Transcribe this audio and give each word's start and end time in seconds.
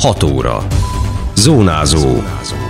6 0.00 0.22
óra. 0.22 0.66
Zónázó. 1.34 2.22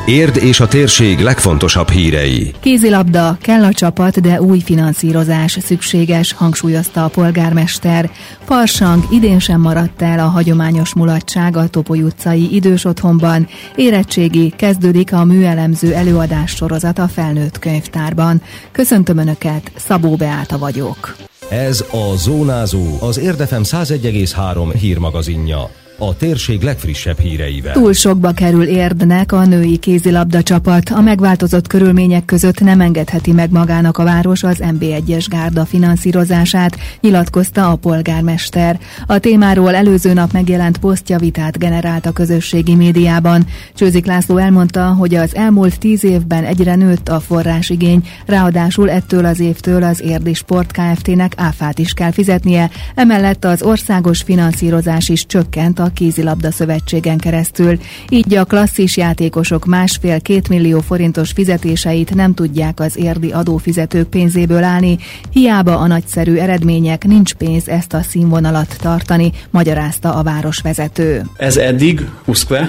Érd 0.06 0.36
és 0.36 0.60
a 0.60 0.68
térség 0.68 1.20
legfontosabb 1.20 1.90
hírei. 1.90 2.54
Kézilabda, 2.60 3.36
kell 3.40 3.64
a 3.64 3.72
csapat, 3.72 4.20
de 4.20 4.40
új 4.40 4.60
finanszírozás 4.60 5.58
szükséges, 5.62 6.32
hangsúlyozta 6.32 7.04
a 7.04 7.08
polgármester. 7.08 8.10
Farsang 8.44 9.04
idén 9.10 9.38
sem 9.38 9.60
maradt 9.60 10.02
el 10.02 10.18
a 10.18 10.28
hagyományos 10.28 10.94
mulatság 10.94 11.56
a 11.56 11.68
Topoly 11.68 12.02
utcai 12.02 12.54
idős 12.54 12.84
otthonban. 12.84 13.48
Érettségi 13.74 14.52
kezdődik 14.56 15.12
a 15.12 15.24
műelemző 15.24 15.94
előadás 15.94 16.50
sorozat 16.50 16.98
a 16.98 17.08
felnőtt 17.08 17.58
könyvtárban. 17.58 18.42
Köszöntöm 18.72 19.18
Önöket, 19.18 19.72
Szabó 19.76 20.16
Beáta 20.16 20.58
vagyok. 20.58 21.16
Ez 21.48 21.84
a 21.90 22.16
Zónázó, 22.16 22.96
az 23.00 23.18
Érdefem 23.18 23.62
101,3 23.64 24.74
hírmagazinja 24.80 25.70
a 26.02 26.16
térség 26.16 26.62
legfrissebb 26.62 27.18
híreivel. 27.18 27.72
Túl 27.72 27.92
sokba 27.92 28.32
kerül 28.32 28.64
Érdnek 28.64 29.32
a 29.32 29.44
női 29.44 29.76
kézilabda 29.76 30.42
csapat. 30.42 30.90
A 30.90 31.00
megváltozott 31.00 31.66
körülmények 31.66 32.24
között 32.24 32.60
nem 32.60 32.80
engedheti 32.80 33.32
meg 33.32 33.50
magának 33.50 33.98
a 33.98 34.04
város 34.04 34.42
az 34.42 34.58
MB1-es 34.60 35.26
gárda 35.30 35.64
finanszírozását, 35.64 36.76
nyilatkozta 37.00 37.70
a 37.70 37.76
polgármester. 37.76 38.78
A 39.06 39.18
témáról 39.18 39.74
előző 39.74 40.12
nap 40.12 40.32
megjelent 40.32 40.78
posztja 40.78 41.18
vitát 41.18 41.58
generált 41.58 42.06
a 42.06 42.12
közösségi 42.12 42.74
médiában. 42.74 43.46
Csőzik 43.74 44.06
László 44.06 44.36
elmondta, 44.36 44.84
hogy 44.84 45.14
az 45.14 45.34
elmúlt 45.34 45.78
tíz 45.78 46.04
évben 46.04 46.44
egyre 46.44 46.74
nőtt 46.74 47.08
a 47.08 47.20
forrásigény, 47.20 48.08
ráadásul 48.26 48.90
ettől 48.90 49.24
az 49.24 49.40
évtől 49.40 49.82
az 49.82 50.00
Érdi 50.00 50.34
Sport 50.34 50.72
Kft-nek 50.72 51.32
áfát 51.36 51.78
is 51.78 51.92
kell 51.92 52.12
fizetnie, 52.12 52.70
emellett 52.94 53.44
az 53.44 53.62
országos 53.62 54.22
finanszírozás 54.22 55.08
is 55.08 55.26
csökkent 55.26 55.78
a 55.78 55.89
kézilabda 55.92 56.50
szövetségen 56.50 57.18
keresztül, 57.18 57.78
így 58.08 58.34
a 58.34 58.44
klasszis 58.44 58.96
játékosok 58.96 59.64
másfél-két 59.64 60.48
millió 60.48 60.80
forintos 60.80 61.30
fizetéseit 61.30 62.14
nem 62.14 62.34
tudják 62.34 62.80
az 62.80 62.96
érdi 62.96 63.30
adófizetők 63.30 64.08
pénzéből 64.08 64.62
állni, 64.62 64.98
hiába 65.32 65.78
a 65.78 65.86
nagyszerű 65.86 66.34
eredmények 66.34 67.04
nincs 67.04 67.34
pénz 67.34 67.68
ezt 67.68 67.92
a 67.92 68.02
színvonalat 68.02 68.76
tartani, 68.80 69.32
magyarázta 69.50 70.14
a 70.14 70.22
városvezető. 70.22 71.22
Ez 71.36 71.56
eddig 71.56 72.08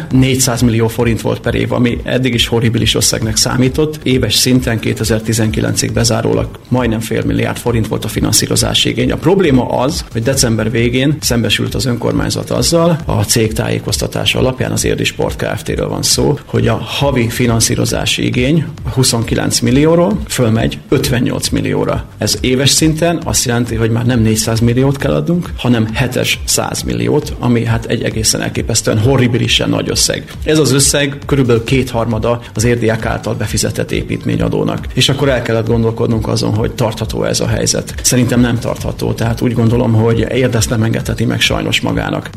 400 0.10 0.62
millió 0.62 0.88
forint 0.88 1.22
volt 1.22 1.40
per 1.40 1.56
év, 1.56 1.72
ami 1.72 1.98
eddig 2.04 2.34
is 2.34 2.48
horribilis 2.48 2.96
összegnek 2.96 3.36
számított. 3.36 4.00
Éves 4.04 4.36
szinten 4.36 4.80
2019-ig 4.82 5.90
bezárólag 5.94 6.60
majdnem 6.68 7.00
fél 7.00 7.24
milliárd 7.26 7.58
forint 7.58 7.88
volt 7.88 8.06
a 8.06 8.08
finanszírozási 8.08 8.90
igény. 8.90 9.12
A 9.12 9.16
probléma 9.16 9.70
az, 9.70 10.06
hogy 10.12 10.24
december 10.24 10.72
végén 10.72 11.18
szembesült 11.20 11.76
az 11.76 11.86
önkormányzat 11.86 12.50
azzal, 12.50 13.00
a 13.18 13.26
cég 13.26 13.54
tájékoztatása 13.54 14.40
alapján 14.40 14.72
az 14.72 14.86
Érdi 14.86 15.04
Sport 15.04 15.36
Kft-ről 15.36 15.90
van 15.90 16.04
szó, 16.04 16.40
hogy 16.46 16.68
a 16.68 16.76
havi 16.76 17.30
finanszírozási 17.30 18.26
igény 18.26 18.66
29 18.94 19.60
millióról 19.60 20.20
fölmegy 20.28 20.80
58 20.90 21.50
millióra. 21.50 22.06
Ez 22.18 22.38
éves 22.42 22.70
szinten 22.70 23.22
azt 23.26 23.46
jelenti, 23.46 23.76
hogy 23.76 23.90
már 23.90 24.06
nem 24.06 24.22
400 24.22 24.60
milliót 24.60 24.98
kell 24.98 25.14
adnunk, 25.14 25.50
hanem 25.58 25.88
7-es 26.00 26.34
100 26.44 26.82
milliót, 26.82 27.34
ami 27.40 27.66
hát 27.66 27.86
egy 27.86 28.04
egészen 28.04 28.42
elképesztően 28.42 29.00
horribilisen 29.00 29.70
nagy 29.70 29.90
összeg. 29.90 30.32
Ez 30.44 30.60
az 30.60 30.72
összeg 30.72 31.18
körülbelül 31.26 31.64
kétharmada 31.64 32.42
az 32.54 32.64
érdiák 32.64 33.06
által 33.06 33.34
befizetett 33.34 33.92
építményadónak. 33.92 34.88
És 34.94 35.10
akkor 35.10 35.30
el 35.30 35.42
kellett 35.42 35.68
gondolkodnunk 35.68 36.28
azon, 36.28 36.56
hogy 36.56 36.72
tartható 36.72 37.24
ez 37.24 37.40
a 37.40 37.48
helyzet. 37.48 37.94
Szerintem 38.04 38.40
nem 38.40 38.60
tartható, 38.60 39.14
tehát 39.14 39.42
úgy 39.42 39.54
gondolom, 39.54 39.94
hogy 39.94 40.20
érdezt 40.34 40.70
nem 40.70 40.84
engedheti 40.84 41.26
meg 41.26 41.40
sajnos 41.40 41.82
magának. 41.82 42.30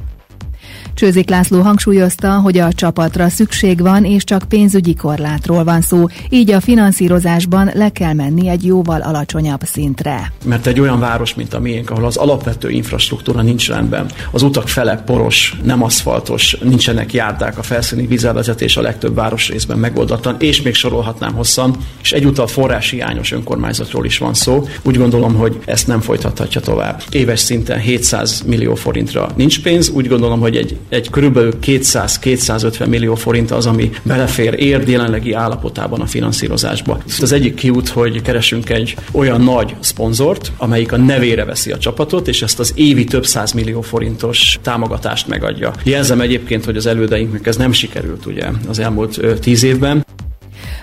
Csőzik 0.94 1.28
László 1.30 1.60
hangsúlyozta, 1.60 2.40
hogy 2.40 2.58
a 2.58 2.72
csapatra 2.72 3.28
szükség 3.28 3.80
van, 3.80 4.04
és 4.04 4.24
csak 4.24 4.44
pénzügyi 4.48 4.94
korlátról 4.94 5.64
van 5.64 5.80
szó, 5.80 6.06
így 6.28 6.50
a 6.50 6.60
finanszírozásban 6.60 7.70
le 7.74 7.88
kell 7.88 8.12
menni 8.12 8.48
egy 8.48 8.64
jóval 8.64 9.00
alacsonyabb 9.00 9.60
szintre. 9.64 10.32
Mert 10.44 10.66
egy 10.66 10.80
olyan 10.80 11.00
város, 11.00 11.34
mint 11.34 11.54
a 11.54 11.60
miénk, 11.60 11.90
ahol 11.90 12.04
az 12.04 12.16
alapvető 12.16 12.70
infrastruktúra 12.70 13.42
nincs 13.42 13.68
rendben, 13.68 14.06
az 14.30 14.42
utak 14.42 14.68
fele 14.68 14.96
poros, 14.96 15.56
nem 15.62 15.82
aszfaltos, 15.82 16.56
nincsenek 16.62 17.12
járdák, 17.12 17.58
a 17.58 17.62
felszíni 17.62 18.06
vízelvezetés 18.06 18.76
a 18.76 18.80
legtöbb 18.80 19.14
városrészben 19.14 19.78
megoldatlan, 19.78 20.36
és 20.38 20.62
még 20.62 20.74
sorolhatnám 20.74 21.34
hosszan, 21.34 21.76
és 22.02 22.12
egyúttal 22.12 22.46
forráshiányos 22.46 23.32
önkormányzatról 23.32 24.04
is 24.04 24.18
van 24.18 24.34
szó. 24.34 24.68
Úgy 24.82 24.96
gondolom, 24.96 25.34
hogy 25.34 25.58
ezt 25.64 25.86
nem 25.86 26.00
folytathatja 26.00 26.60
tovább. 26.60 27.02
Éves 27.10 27.40
szinten 27.40 27.78
700 27.78 28.42
millió 28.46 28.74
forintra 28.74 29.30
nincs 29.36 29.62
pénz, 29.62 29.88
úgy 29.88 30.08
gondolom, 30.08 30.40
hogy 30.40 30.56
egy 30.56 30.78
egy 30.88 31.10
körülbelül 31.10 31.52
200-250 31.62 32.88
millió 32.88 33.14
forint 33.14 33.50
az, 33.50 33.66
ami 33.66 33.90
belefér 34.02 34.54
érd 34.58 34.88
jelenlegi 34.88 35.32
állapotában 35.32 36.00
a 36.00 36.06
finanszírozásba. 36.06 37.02
Az 37.20 37.32
egyik 37.32 37.54
kiút, 37.54 37.88
hogy 37.88 38.22
keresünk 38.22 38.70
egy 38.70 38.96
olyan 39.12 39.40
nagy 39.40 39.74
szponzort, 39.80 40.52
amelyik 40.56 40.92
a 40.92 40.96
nevére 40.96 41.44
veszi 41.44 41.70
a 41.70 41.78
csapatot, 41.78 42.28
és 42.28 42.42
ezt 42.42 42.58
az 42.58 42.72
évi 42.74 43.04
több 43.04 43.26
száz 43.26 43.52
millió 43.52 43.80
forintos 43.80 44.58
támogatást 44.62 45.28
megadja. 45.28 45.72
Jelzem 45.82 46.20
egyébként, 46.20 46.64
hogy 46.64 46.76
az 46.76 46.86
elődeinknek 46.86 47.46
ez 47.46 47.56
nem 47.56 47.72
sikerült 47.72 48.26
ugye 48.26 48.48
az 48.68 48.78
elmúlt 48.78 49.20
tíz 49.40 49.62
évben. 49.62 50.04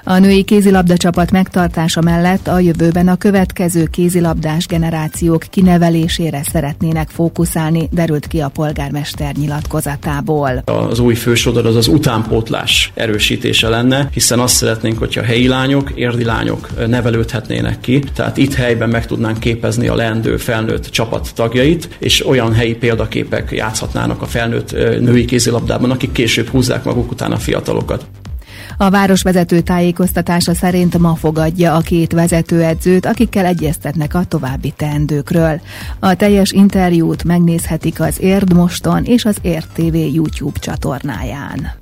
A 0.04 0.18
női 0.18 0.44
kézilabda 0.44 0.98
csapat 0.98 1.32
megtartása 1.32 2.02
mellett 2.02 2.48
a 2.48 2.60
jövőben 2.60 3.08
a 3.08 3.16
következő 3.16 3.86
kézilabdás 3.86 4.66
generációk 4.66 5.44
kinevelésére 5.50 6.42
szeretnének 6.52 7.10
fókuszálni, 7.10 7.90
derült 7.92 8.28
ki 8.28 8.40
a 8.40 8.48
polgármester 8.48 9.36
nyilatkozatából. 9.36 10.62
Az 10.66 11.00
új 11.00 11.16
fősodor 11.16 11.66
az 11.66 11.76
az 11.76 11.88
utánpótlás 11.88 12.92
erősítése 12.96 13.70
lenne, 13.70 14.10
hiszen 14.14 14.40
azt 14.40 14.56
szeretnénk, 14.56 14.98
hogyha 14.98 15.22
helyi 15.22 15.48
lányok, 15.48 15.92
érdi 15.96 16.24
lányok 16.24 16.88
nevelődhetnének 16.88 17.80
ki, 17.80 18.04
tehát 18.16 18.38
itt 18.38 18.54
helyben 18.54 18.90
meg 18.90 19.06
tudnánk 19.06 19.40
képezni 19.40 19.88
a 19.88 19.96
leendő 19.96 20.38
felnőtt 20.38 20.86
csapat 20.86 21.32
tagjait, 21.36 21.90
és 22.00 22.28
olyan 22.28 22.54
helyi 22.54 22.76
példaképek 22.76 23.52
játszhatnának 23.52 24.22
a 24.22 24.26
felnőtt 24.26 24.72
női 25.00 25.26
kézilabdában, 25.26 25.92
akik 25.92 26.12
később 26.12 26.48
húzzák 26.48 26.84
maguk 26.84 27.12
után 27.12 27.32
a 27.32 27.38
fiatalokat. 27.38 28.06
A 28.81 28.90
városvezető 28.90 29.59
tájékoztatása 29.59 30.53
szerint 30.53 30.97
ma 30.97 31.16
fogadja 31.16 31.75
a 31.75 31.80
két 31.80 32.12
vezetőedzőt, 32.12 33.06
akikkel 33.06 33.46
egyeztetnek 33.46 34.14
a 34.14 34.24
további 34.24 34.74
teendőkről. 34.78 35.62
A 36.00 36.16
teljes 36.16 36.52
interjút 36.52 37.24
megnézhetik 37.24 38.00
az 38.00 38.22
Érd 38.22 38.53
Moston 38.53 39.03
és 39.03 39.25
az 39.25 39.38
Érd 39.41 39.68
TV 39.74 39.96
YouTube 39.96 40.59
csatornáján. 40.59 41.81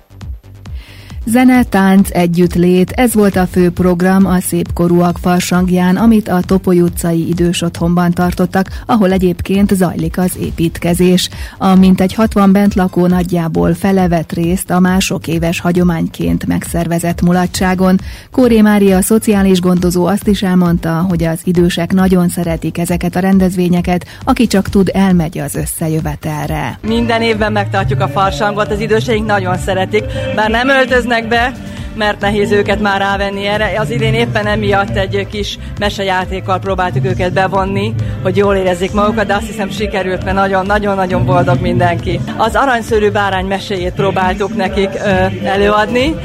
Zene, 1.31 1.63
tánc, 1.63 2.09
együttlét, 2.11 2.91
ez 2.91 3.13
volt 3.13 3.35
a 3.35 3.45
fő 3.45 3.71
program 3.71 4.25
a 4.25 4.39
szépkorúak 4.39 5.17
farsangján, 5.17 5.95
amit 5.95 6.27
a 6.27 6.41
Topoly 6.41 6.81
utcai 6.81 7.27
idős 7.27 7.61
otthonban 7.61 8.11
tartottak, 8.11 8.67
ahol 8.85 9.11
egyébként 9.11 9.75
zajlik 9.75 10.17
az 10.17 10.37
építkezés. 10.39 11.29
A 11.57 11.75
mintegy 11.75 12.13
60 12.13 12.51
bent 12.51 12.73
lakó 12.73 13.07
nagyjából 13.07 13.73
felevett 13.73 14.31
részt 14.31 14.69
a 14.69 14.79
mások 14.79 15.27
éves 15.27 15.59
hagyományként 15.59 16.45
megszervezett 16.45 17.21
mulatságon. 17.21 17.99
Kóré 18.31 18.61
Mária, 18.61 19.01
szociális 19.01 19.61
gondozó 19.61 20.05
azt 20.05 20.27
is 20.27 20.43
elmondta, 20.43 21.05
hogy 21.09 21.23
az 21.23 21.39
idősek 21.43 21.93
nagyon 21.93 22.29
szeretik 22.29 22.77
ezeket 22.77 23.15
a 23.15 23.19
rendezvényeket, 23.19 24.05
aki 24.23 24.47
csak 24.47 24.69
tud, 24.69 24.89
elmegy 24.93 25.37
az 25.37 25.55
összejövetelre. 25.55 26.79
Minden 26.81 27.21
évben 27.21 27.51
megtartjuk 27.51 28.01
a 28.01 28.07
farsangot, 28.07 28.71
az 28.71 28.79
időseink 28.79 29.25
nagyon 29.25 29.57
szeretik, 29.57 30.03
bár 30.35 30.49
nem 30.49 30.69
öltöznek 30.69 31.17
jönnek 31.19 31.27
be, 31.27 31.51
mert 31.95 32.19
nehéz 32.19 32.51
őket 32.51 32.79
már 32.79 32.99
rávenni 32.99 33.45
erre. 33.45 33.79
Az 33.79 33.89
idén 33.89 34.13
éppen 34.13 34.47
emiatt 34.47 34.95
egy 34.95 35.27
kis 35.31 35.57
mesejátékkal 35.79 36.59
próbáltuk 36.59 37.05
őket 37.05 37.33
bevonni, 37.33 37.93
hogy 38.23 38.37
jól 38.37 38.55
érezzék 38.55 38.91
magukat, 38.91 39.25
de 39.25 39.35
azt 39.35 39.45
hiszem 39.45 39.69
sikerült, 39.69 40.23
mert 40.23 40.35
nagyon-nagyon-nagyon 40.35 41.25
boldog 41.25 41.61
mindenki. 41.61 42.19
Az 42.37 42.55
aranyszőrű 42.55 43.09
bárány 43.09 43.45
meséjét 43.45 43.93
próbáltuk 43.93 44.55
nekik 44.55 44.89
ö, 44.93 45.45
előadni, 45.45 46.15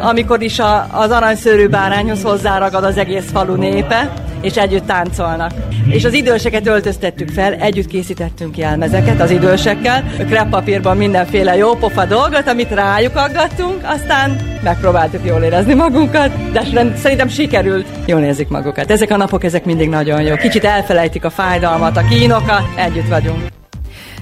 amikor 0.00 0.42
is 0.42 0.58
a, 0.58 0.86
az 0.90 1.10
aranyszőrű 1.10 1.68
bárányhoz 1.68 2.22
hozzáragad 2.22 2.84
az 2.84 2.96
egész 2.96 3.30
falu 3.30 3.54
népe, 3.54 4.12
és 4.40 4.56
együtt 4.56 4.86
táncolnak. 4.86 5.52
És 5.88 6.04
az 6.04 6.12
időseket 6.12 6.66
öltöztettük 6.66 7.28
fel, 7.28 7.54
együtt 7.54 7.86
készítettünk 7.86 8.56
jelmezeket 8.56 9.20
az 9.20 9.30
idősekkel, 9.30 10.04
kreppapírban 10.28 10.96
mindenféle 10.96 11.56
jó 11.56 11.74
pofa 11.74 12.04
dolgot, 12.04 12.48
amit 12.48 12.70
rájuk 12.70 13.16
aggattunk, 13.16 13.80
aztán 13.82 14.36
megpróbáltuk 14.62 15.24
jól 15.24 15.42
érezni 15.42 15.74
magunkat, 15.74 16.52
de 16.52 16.62
szerintem 16.96 17.28
sikerült, 17.28 17.86
jól 18.06 18.20
érzik 18.20 18.48
magukat. 18.48 18.90
Ezek 18.90 19.10
a 19.10 19.16
napok, 19.16 19.44
ezek 19.44 19.64
mindig 19.64 19.88
nagyon 19.88 20.22
jó. 20.22 20.34
Kicsit 20.34 20.64
elfelejtik 20.64 21.24
a 21.24 21.30
fájdalmat, 21.30 21.96
a 21.96 22.04
kínokat, 22.08 22.62
együtt 22.76 23.08
vagyunk. 23.08 23.57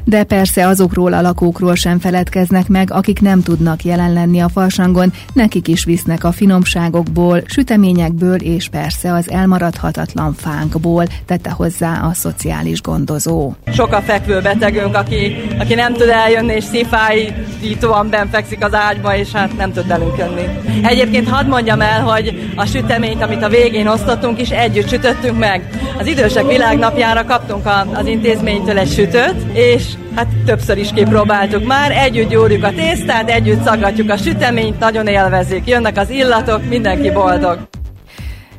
De 0.08 0.24
persze 0.24 0.66
azokról 0.66 1.12
a 1.12 1.20
lakókról 1.20 1.74
sem 1.74 1.98
feledkeznek 1.98 2.68
meg, 2.68 2.90
akik 2.92 3.20
nem 3.20 3.42
tudnak 3.42 3.84
jelen 3.84 4.12
lenni 4.12 4.40
a 4.40 4.48
farsangon, 4.48 5.12
nekik 5.32 5.68
is 5.68 5.84
visznek 5.84 6.24
a 6.24 6.32
finomságokból, 6.32 7.42
süteményekből 7.46 8.36
és 8.36 8.68
persze 8.68 9.12
az 9.12 9.30
elmaradhatatlan 9.30 10.34
fánkból, 10.34 11.04
tette 11.24 11.50
hozzá 11.50 12.00
a 12.00 12.12
szociális 12.12 12.82
gondozó. 12.82 13.52
Sok 13.72 13.92
a 13.92 14.00
fekvő 14.00 14.40
betegünk, 14.40 14.96
aki, 14.96 15.36
aki 15.58 15.74
nem 15.74 15.92
tud 15.92 16.08
eljönni, 16.08 16.54
és 16.54 16.64
szifájítóan 16.64 18.08
benfekszik 18.10 18.64
az 18.64 18.74
ágyba, 18.74 19.16
és 19.16 19.32
hát 19.32 19.56
nem 19.56 19.72
tud 19.72 19.86
velünk 19.86 20.18
jönni. 20.18 20.44
Egyébként 20.82 21.28
hadd 21.28 21.46
mondjam 21.46 21.80
el, 21.80 22.00
hogy 22.00 22.52
a 22.56 22.64
süteményt, 22.66 23.22
amit 23.22 23.42
a 23.42 23.48
végén 23.48 23.86
osztottunk 23.86 24.40
is, 24.40 24.50
együtt 24.50 24.88
sütöttünk 24.88 25.38
meg. 25.38 25.68
Az 25.98 26.06
idősek 26.06 26.46
világnapjára 26.46 27.24
kaptunk 27.24 27.66
az 27.92 28.06
intézménytől 28.06 28.78
egy 28.78 28.92
sütőt, 28.92 29.36
és 29.52 29.95
hát 30.14 30.26
többször 30.44 30.78
is 30.78 30.92
kipróbáltuk 30.92 31.66
már, 31.66 31.90
együtt 31.90 32.28
gyúrjuk 32.28 32.64
a 32.64 32.72
tésztát, 32.72 33.30
együtt 33.30 33.62
szaggatjuk 33.62 34.10
a 34.10 34.16
süteményt, 34.16 34.78
nagyon 34.78 35.06
élvezik, 35.06 35.66
jönnek 35.66 35.98
az 35.98 36.10
illatok, 36.10 36.68
mindenki 36.68 37.10
boldog. 37.10 37.68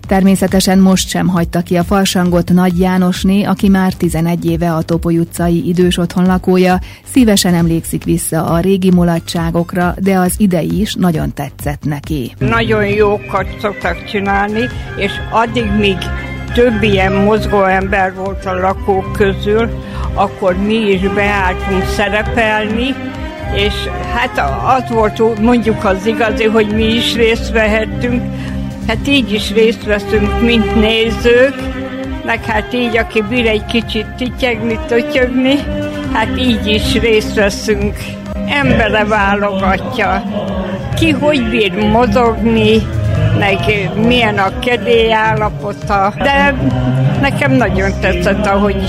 Természetesen 0.07 0.79
most 0.79 1.09
sem 1.09 1.27
hagyta 1.27 1.61
ki 1.61 1.77
a 1.77 1.83
farsangot 1.83 2.53
Nagy 2.53 2.79
Jánosné, 2.79 3.43
aki 3.43 3.69
már 3.69 3.93
11 3.93 4.45
éve 4.45 4.73
a 4.73 4.81
Topoly 4.81 5.17
utcai 5.17 5.67
idős 5.67 5.97
otthon 5.97 6.25
lakója, 6.25 6.79
szívesen 7.11 7.53
emlékszik 7.53 8.03
vissza 8.03 8.45
a 8.45 8.59
régi 8.59 8.91
mulatságokra, 8.91 9.95
de 9.97 10.17
az 10.17 10.33
idei 10.37 10.79
is 10.79 10.93
nagyon 10.93 11.33
tetszett 11.33 11.83
neki. 11.83 12.35
Nagyon 12.37 12.87
jókat 12.87 13.47
szoktak 13.59 14.05
csinálni, 14.05 14.61
és 14.97 15.11
addig, 15.29 15.71
míg 15.77 15.97
több 16.57 16.83
ilyen 16.83 17.11
mozgó 17.11 17.63
ember 17.63 18.13
volt 18.13 18.45
a 18.45 18.59
lakók 18.59 19.11
közül, 19.11 19.69
akkor 20.13 20.55
mi 20.55 20.73
is 20.73 21.01
beálltunk 21.01 21.83
szerepelni, 21.85 22.95
és 23.53 23.73
hát 24.13 24.41
az 24.65 24.89
volt 24.89 25.39
mondjuk 25.41 25.85
az 25.85 26.05
igazi, 26.05 26.43
hogy 26.43 26.67
mi 26.67 26.83
is 26.83 27.15
részt 27.15 27.51
vehettünk, 27.51 28.21
hát 28.87 29.07
így 29.07 29.33
is 29.33 29.53
részt 29.53 29.83
veszünk, 29.83 30.41
mint 30.41 30.75
nézők, 30.75 31.55
meg 32.25 32.45
hát 32.45 32.73
így, 32.73 32.97
aki 32.97 33.21
bír 33.29 33.47
egy 33.47 33.65
kicsit 33.65 34.05
tityegni, 34.17 34.79
tötyögni, 34.87 35.55
hát 36.13 36.29
így 36.39 36.67
is 36.67 36.93
részt 36.93 37.35
veszünk. 37.35 37.95
Embere 38.49 39.05
válogatja, 39.05 40.23
ki 40.95 41.11
hogy 41.11 41.49
bír 41.49 41.73
mozogni, 41.73 42.81
meg 43.37 43.89
milyen 43.95 44.37
a 44.37 44.59
kedély 44.59 45.13
állapota, 45.13 46.13
de 46.17 46.55
nekem 47.21 47.51
nagyon 47.51 47.91
tetszett, 47.99 48.45
ahogy 48.45 48.83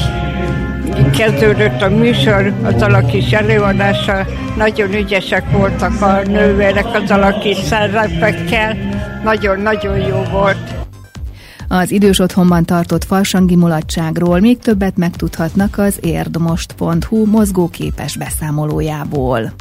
kezdődött 1.16 1.82
a 1.82 1.88
műsor 1.88 2.52
az 2.62 2.82
alakis 2.82 3.30
előadása, 3.32 4.26
nagyon 4.56 4.94
ügyesek 4.94 5.50
voltak 5.50 6.02
a 6.02 6.22
nővérek 6.26 6.86
az 6.94 7.10
alakis 7.10 7.56
szerepekkel, 7.56 8.76
nagyon-nagyon 9.24 9.98
jó 9.98 10.22
volt. 10.30 10.74
Az 11.68 11.90
idős 11.90 12.18
otthonban 12.18 12.64
tartott 12.64 13.04
farsangi 13.04 13.56
mulatságról 13.56 14.40
még 14.40 14.58
többet 14.58 14.96
megtudhatnak 14.96 15.78
az 15.78 15.98
érdmost.hu 16.00 17.26
mozgóképes 17.26 18.16
beszámolójából. 18.16 19.52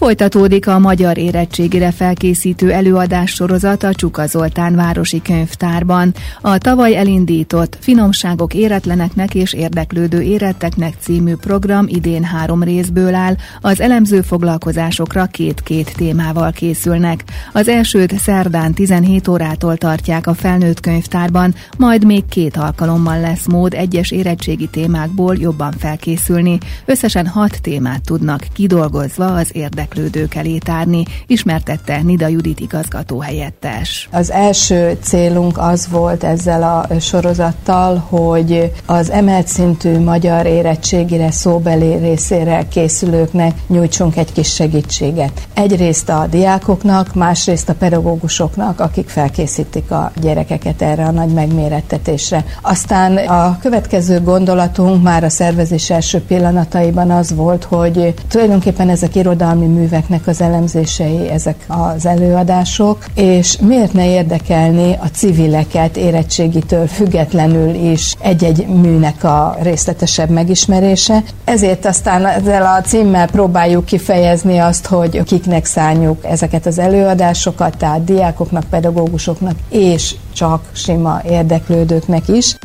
Folytatódik 0.00 0.66
a 0.66 0.78
magyar 0.78 1.18
érettségire 1.18 1.90
felkészítő 1.90 2.72
előadás 2.72 3.30
sorozat 3.30 3.82
a 3.82 3.94
Csuka 3.94 4.26
Zoltán 4.26 4.74
Városi 4.74 5.22
Könyvtárban. 5.22 6.14
A 6.40 6.58
tavaly 6.58 6.96
elindított 6.96 7.76
Finomságok 7.80 8.54
éretleneknek 8.54 9.34
és 9.34 9.52
érdeklődő 9.52 10.20
éretteknek 10.20 10.94
című 11.00 11.34
program 11.34 11.84
idén 11.88 12.24
három 12.24 12.62
részből 12.62 13.14
áll, 13.14 13.34
az 13.60 13.80
elemző 13.80 14.20
foglalkozásokra 14.20 15.26
két-két 15.26 15.92
témával 15.96 16.52
készülnek. 16.52 17.24
Az 17.52 17.68
elsőt 17.68 18.18
szerdán 18.18 18.74
17 18.74 19.28
órától 19.28 19.76
tartják 19.76 20.26
a 20.26 20.34
felnőtt 20.34 20.80
könyvtárban, 20.80 21.54
majd 21.78 22.04
még 22.04 22.24
két 22.28 22.56
alkalommal 22.56 23.20
lesz 23.20 23.46
mód 23.46 23.74
egyes 23.74 24.10
érettségi 24.10 24.66
témákból 24.66 25.36
jobban 25.38 25.72
felkészülni. 25.78 26.58
Összesen 26.84 27.26
hat 27.26 27.62
témát 27.62 28.04
tudnak 28.04 28.46
kidolgozva 28.52 29.34
az 29.34 29.50
érdek 29.52 29.88
érdeklődők 29.90 30.34
elé 30.34 30.58
tárni, 30.58 31.04
ismertette 31.26 32.02
Nida 32.02 32.28
Judit 32.28 32.60
igazgató 32.60 33.20
helyettes. 33.20 34.08
Az 34.12 34.30
első 34.30 34.98
célunk 35.02 35.58
az 35.58 35.88
volt 35.90 36.24
ezzel 36.24 36.62
a 36.62 37.00
sorozattal, 37.00 37.96
hogy 37.96 38.72
az 38.86 39.10
emelt 39.10 39.48
szintű 39.48 39.98
magyar 39.98 40.46
érettségire 40.46 41.30
szóbeli 41.30 41.94
részére 41.94 42.68
készülőknek 42.68 43.54
nyújtsunk 43.66 44.16
egy 44.16 44.32
kis 44.32 44.54
segítséget. 44.54 45.48
Egyrészt 45.54 46.08
a 46.08 46.26
diákoknak, 46.30 47.14
másrészt 47.14 47.68
a 47.68 47.74
pedagógusoknak, 47.74 48.80
akik 48.80 49.08
felkészítik 49.08 49.90
a 49.90 50.12
gyerekeket 50.20 50.82
erre 50.82 51.04
a 51.04 51.10
nagy 51.10 51.32
megmérettetésre. 51.32 52.44
Aztán 52.62 53.16
a 53.16 53.58
következő 53.60 54.20
gondolatunk 54.20 55.02
már 55.02 55.24
a 55.24 55.28
szervezés 55.28 55.90
első 55.90 56.20
pillanataiban 56.20 57.10
az 57.10 57.34
volt, 57.34 57.64
hogy 57.64 58.14
tulajdonképpen 58.28 58.88
ezek 58.88 59.14
irodalmi 59.14 59.66
műveknek 59.80 60.26
az 60.26 60.40
elemzései 60.40 61.28
ezek 61.28 61.64
az 61.68 62.06
előadások, 62.06 63.04
és 63.14 63.58
miért 63.60 63.92
ne 63.92 64.10
érdekelni 64.10 64.92
a 65.00 65.06
civileket 65.12 65.96
érettségitől 65.96 66.86
függetlenül 66.86 67.74
is 67.74 68.14
egy-egy 68.20 68.66
műnek 68.66 69.24
a 69.24 69.56
részletesebb 69.62 70.30
megismerése. 70.30 71.22
Ezért 71.44 71.86
aztán 71.86 72.26
ezzel 72.26 72.62
a 72.62 72.80
címmel 72.80 73.26
próbáljuk 73.30 73.84
kifejezni 73.84 74.58
azt, 74.58 74.86
hogy 74.86 75.22
kiknek 75.22 75.64
szálljuk 75.64 76.24
ezeket 76.24 76.66
az 76.66 76.78
előadásokat, 76.78 77.76
tehát 77.76 78.04
diákoknak, 78.04 78.64
pedagógusoknak 78.70 79.54
és 79.68 80.14
csak 80.32 80.62
sima 80.72 81.20
érdeklődőknek 81.28 82.28
is. 82.28 82.56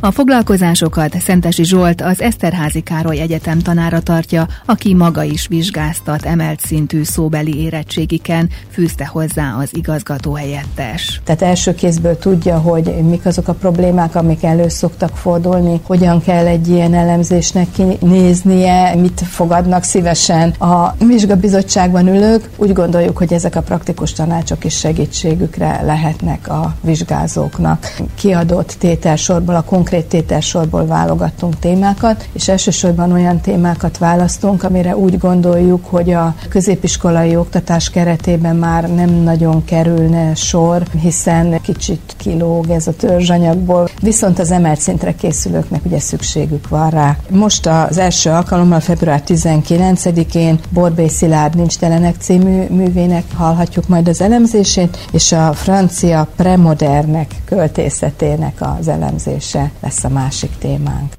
A 0.00 0.10
foglalkozásokat 0.10 1.20
Szentesi 1.20 1.64
Zsolt 1.64 2.00
az 2.00 2.20
Eszterházi 2.20 2.80
Károly 2.80 3.18
Egyetem 3.18 3.58
tanára 3.58 4.00
tartja, 4.00 4.46
aki 4.66 4.94
maga 4.94 5.22
is 5.22 5.46
vizsgáztat 5.46 6.24
emelt 6.24 6.60
szintű 6.60 7.02
szóbeli 7.02 7.60
érettségiken, 7.60 8.48
fűzte 8.70 9.06
hozzá 9.06 9.56
az 9.58 9.68
igazgató 9.72 10.34
helyettes. 10.34 11.20
Tehát 11.24 11.42
első 11.42 11.74
kézből 11.74 12.18
tudja, 12.18 12.58
hogy 12.58 12.84
mik 12.84 13.26
azok 13.26 13.48
a 13.48 13.52
problémák, 13.52 14.14
amik 14.14 14.42
elő 14.42 14.68
szoktak 14.68 15.16
fordulni, 15.16 15.80
hogyan 15.82 16.22
kell 16.22 16.46
egy 16.46 16.68
ilyen 16.68 16.94
elemzésnek 16.94 17.68
néznie, 18.00 18.94
mit 18.94 19.20
fogadnak 19.20 19.82
szívesen. 19.82 20.50
A 20.50 20.94
vizsgabizottságban 20.98 22.06
ülők 22.08 22.48
úgy 22.56 22.72
gondoljuk, 22.72 23.18
hogy 23.18 23.32
ezek 23.32 23.56
a 23.56 23.62
praktikus 23.62 24.12
tanácsok 24.12 24.64
is 24.64 24.78
segítségükre 24.78 25.80
lehetnek 25.82 26.48
a 26.48 26.74
vizsgázóknak. 26.80 27.96
Kiadott 28.14 28.76
tételsorból 28.78 29.54
a 29.54 29.62
konkrét 29.62 29.84
tételsorból 29.88 30.86
válogattunk 30.86 31.58
témákat, 31.58 32.28
és 32.32 32.48
elsősorban 32.48 33.12
olyan 33.12 33.40
témákat 33.40 33.98
választunk, 33.98 34.62
amire 34.62 34.96
úgy 34.96 35.18
gondoljuk, 35.18 35.84
hogy 35.84 36.10
a 36.10 36.34
középiskolai 36.48 37.36
oktatás 37.36 37.90
keretében 37.90 38.56
már 38.56 38.94
nem 38.94 39.10
nagyon 39.10 39.64
kerülne 39.64 40.34
sor, 40.34 40.82
hiszen 41.00 41.60
kicsit 41.60 42.14
kilóg 42.16 42.70
ez 42.70 42.86
a 42.86 42.92
törzsanyagból, 42.96 43.88
viszont 44.02 44.38
az 44.38 44.50
emelt 44.50 44.80
szintre 44.80 45.14
készülőknek 45.14 45.84
ugye 45.84 45.98
szükségük 45.98 46.68
van 46.68 46.90
rá. 46.90 47.16
Most 47.30 47.66
az 47.66 47.98
első 47.98 48.30
alkalommal 48.30 48.80
február 48.80 49.22
19-én 49.26 50.58
Borbély 50.70 51.08
Szilárd 51.08 51.56
Nincs 51.56 51.76
Telenek 51.76 52.14
című 52.18 52.66
művének 52.68 53.24
hallhatjuk 53.36 53.88
majd 53.88 54.08
az 54.08 54.20
elemzését, 54.20 55.06
és 55.12 55.32
a 55.32 55.52
francia 55.52 56.28
premodernek 56.36 57.34
költészetének 57.44 58.60
az 58.78 58.88
elemzése 58.88 59.70
lesz 59.80 60.04
a 60.04 60.08
másik 60.08 60.50
témánk. 60.58 61.12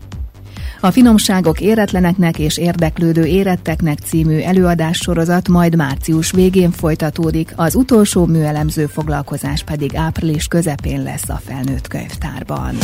A 0.80 0.92
finomságok 0.92 1.62
éretleneknek 1.62 2.40
és 2.40 2.58
érdeklődő 2.58 3.26
éretteknek 3.26 3.98
című 4.00 4.40
előadássorozat 4.40 5.48
majd 5.48 5.76
március 5.76 6.32
végén 6.32 6.72
folytatódik, 6.72 7.54
az 7.56 7.76
utolsó 7.76 8.26
műelemző 8.26 8.86
foglalkozás 8.86 9.64
pedig 9.64 9.96
április 9.96 10.48
közepén 10.48 11.04
lesz 11.04 11.30
a 11.30 11.40
felnőtt 11.46 11.88
könyvtárban. 11.88 12.78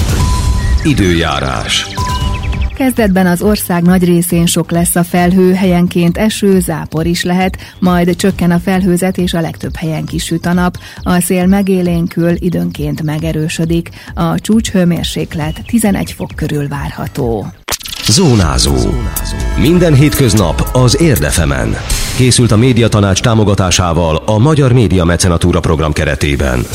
Időjárás. 0.84 1.88
Kezdetben 2.74 3.28
az 3.28 3.42
ország 3.42 3.84
nagy 3.84 4.04
részén 4.04 4.46
sok 4.46 4.72
lesz 4.72 4.96
a 4.96 5.04
felhő, 5.04 5.54
helyenként 5.54 6.18
eső, 6.18 6.60
zápor 6.60 7.06
is 7.06 7.24
lehet, 7.24 7.58
majd 7.80 8.16
csökken 8.16 8.52
a 8.52 8.60
felhőzet 8.60 9.18
és 9.18 9.34
a 9.34 9.42
legtöbb 9.42 9.76
helyen 9.76 10.06
kisüt 10.06 10.46
a 10.46 10.54
nap. 10.54 10.78
A 11.02 11.20
szél 11.20 11.46
megélénkül, 11.46 12.36
időnként 12.36 13.04
megerősödik. 13.04 13.90
A 14.14 14.40
csúcs 14.40 14.72
hőmérséklet 14.72 15.62
11 15.66 16.12
fok 16.12 16.32
körül 16.36 16.68
várható. 16.68 17.48
Zónázó. 18.08 18.76
Minden 19.58 19.94
hétköznap 19.94 20.70
az 20.74 21.02
Érdefemen. 21.02 21.76
Készült 22.16 22.52
a 22.52 22.58
médiatanács 22.58 23.22
támogatásával 23.22 24.16
a 24.26 24.38
Magyar 24.38 24.74
Média 24.74 25.04
Mecenatúra 25.04 25.60
program 25.60 25.94
keretében. 25.94 26.66